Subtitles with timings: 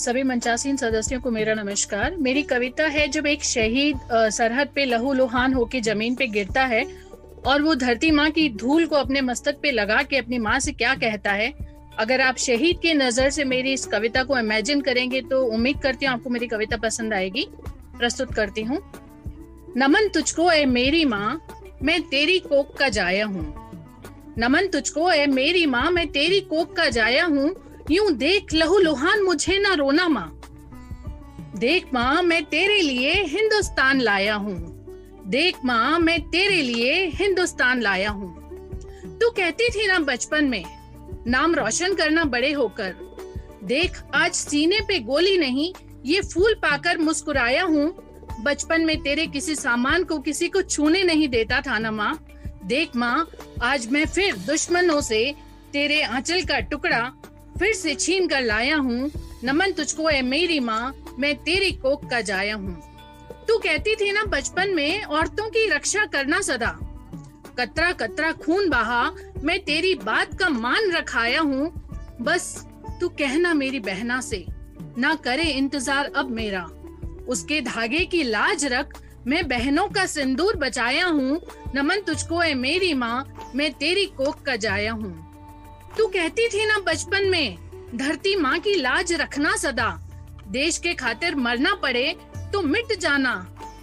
[0.00, 3.98] सभी मंचासीन सदस्यों को मेरा नमस्कार। मेरी कविता है, जब एक शहीद
[4.32, 6.84] सरहद पे लहू लुहान होके ज़मीन पे गिरता है
[7.46, 10.72] और वो धरती माँ की धूल को अपने मस्तक पे लगा के अपनी माँ से
[10.72, 11.52] क्या कहता है?
[11.98, 16.06] अगर आप शहीद की नज़र से मेरी इस कविता को इमेजिन करेंगे तो उम्मीद करती
[16.06, 17.46] हूँ आपको मेरी कविता पसंद आएगी।
[17.98, 18.82] प्रस्तुत करती हूँ।
[19.76, 21.40] नमन तुझको ए मेरी माँ,
[21.82, 23.48] मैं तेरी कोक का जाया हूँ।
[24.38, 27.54] नमन तुझको ए मेरी माँ, मैं तेरी कोक का जाया हूँ।
[27.90, 30.40] यूँ देख लहू लुहान मुझे ना रोना माँ।
[31.58, 34.56] देख माँ, मैं तेरे लिए हिंदुस्तान लाया हूँ।
[35.26, 38.28] देख माँ, मैं तेरे लिए हिंदुस्तान लाया हूँ।
[39.20, 40.64] तू कहती थी ना बचपन में,
[41.26, 42.94] नाम रोशन करना बड़े होकर।
[43.64, 45.72] देख, आज सीने पे गोली नहीं,
[46.06, 47.92] ये फूल पाकर मुस्कुराया हूँ।
[48.40, 52.18] बचपन में तेरे किसी सामान को किसी को छूने नहीं देता था ना माँ।
[52.64, 53.26] देख माँ,
[53.62, 55.34] आज मैं फिर दुश्मनों से
[55.72, 57.00] तेरे आंचल का टुकड़ा
[57.60, 59.10] फिर से छीन कर लाया हूँ।
[59.44, 62.80] नमन तुझको है मेरी माँ, मैं तेरी कोक का जाया हूँ।
[63.48, 66.70] तू कहती थी ना बचपन में औरतों की रक्षा करना सदा।
[67.58, 69.10] कतरा कतरा खून बहा,
[69.42, 71.70] मैं तेरी बात का मान रखाया हूँ।
[72.20, 72.66] बस,
[73.00, 74.44] तू कहना मेरी बहना से,
[74.98, 76.62] ना करे इंतज़ार अब मेरा।
[77.28, 81.40] उसके धागे की लाज रख, मैं बहनों का सिंदूर बचाया हूँ।
[81.74, 85.29] नमन तुझको है मेरी माँ, मैं तेरी कोक का जाया हूँ।
[85.98, 87.56] तू कहती थी ना बचपन में,
[87.94, 89.90] धरती माँ की लाज रखना सदा।
[90.48, 92.16] देश के खातिर मरना पड़े
[92.52, 93.34] तो मिट जाना।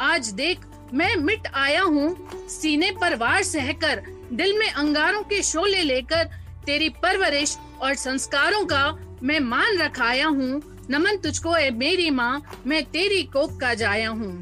[0.00, 0.60] आज देख,
[0.94, 6.24] मैं मिट आया हूँ। सीने पर वार सहकर, दिल में अंगारों के शोले लेकर,
[6.66, 8.84] तेरी परवरिश और संस्कारों का
[9.22, 14.32] मैं मान रखाया हूँ। नमन तुझको है मेरी माँ, मैं तेरी कोक का जाया हूँ।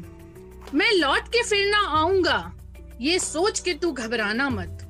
[0.73, 2.51] मैं लौट के फिर ना आऊँगा।
[3.01, 4.82] ये सोच के तू घबराना मत।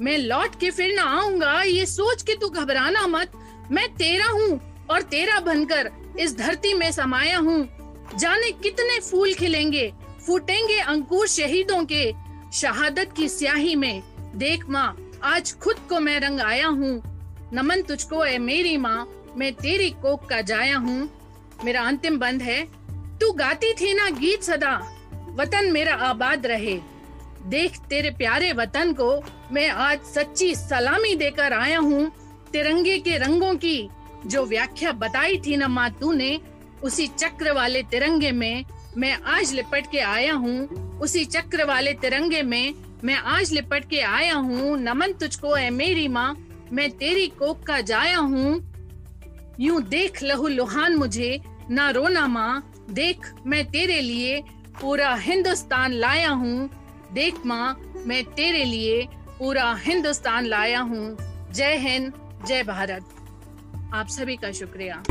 [0.00, 3.32] मैं लौट के फिर ना आऊँगा, ये सोच के तू घबराना मत।
[3.70, 5.90] मैं तेरा हूँ और तेरा बनकर
[6.20, 7.58] इस धरती में समाया हूँ।
[8.18, 9.92] जाने कितने फूल खिलेंगे,
[10.26, 12.12] फूटेंगे अंकुर शहीदों के।
[12.52, 14.02] शहादत की स्याही में,
[14.34, 17.02] देख माँ, आज खुद को मैं रंग आया हूँ।
[17.52, 21.08] नमन तुझको है मेरी माँ, मैं तेरी कोक का जाया हूँ।
[21.64, 22.64] मेरा अंतिम बंद है,
[23.20, 24.76] तू गाती थी ना गीत सदा,
[25.30, 26.80] वतन मेरा आबाद रहे।
[27.46, 32.10] देख तेरे प्यारे वतन को मैं आज सच्ची सलामी देकर आया हूँ।
[32.52, 33.88] तिरंगे के रंगों की
[34.26, 36.38] जो व्याख्या बताई थी न माँ तूने,
[36.82, 38.64] उसी चक्र वाले तिरंगे में
[38.96, 42.74] मैं आज लिपट के आया हूँ। उसी चक्र वाले तिरंगे में
[43.04, 46.36] मैं आज लिपट के आया हूँ। नमन तुझको है मेरी माँ,
[46.72, 48.60] मैं तेरी कोक का जाया हूँ।
[49.60, 51.40] यूँ देख लहू लुहान मुझे,
[51.70, 54.42] ना रोना माँ। देख, मैं तेरे लिए
[54.80, 56.70] पूरा हिंदुस्तान लाया हूँ।
[57.12, 59.06] देख माँ, मैं तेरे लिए
[59.38, 61.16] पूरा हिंदुस्तान लाया हूँ।
[61.52, 62.12] जय हिंद,
[62.46, 63.04] जय भारत।
[63.94, 65.02] आप सभी का शुक्रिया।